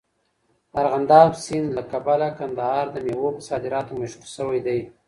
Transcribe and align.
د 0.71 0.73
ارغنداب 0.81 1.29
سیند 1.43 1.69
له 1.77 1.83
کبله 1.91 2.27
کندهار 2.39 2.85
د 2.91 2.97
میوو 3.05 3.35
په 3.37 3.41
صادراتو 3.49 3.97
مشهور 4.01 4.27
سوی 4.37 4.59
دی. 4.67 4.79